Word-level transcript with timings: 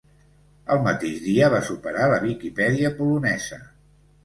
El 0.75 0.79
mateix 0.87 1.19
dia, 1.25 1.51
va 1.57 1.61
superar 1.69 2.09
la 2.15 2.19
Viquipèdia 2.25 2.93
polonesa. 3.03 3.63